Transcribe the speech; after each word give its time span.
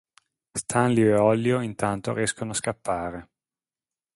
Stanlio 0.51 1.09
e 1.09 1.13
Ollio 1.13 1.61
intanto 1.61 2.11
riescono 2.15 2.49
a 2.49 2.53
scappare. 2.55 3.29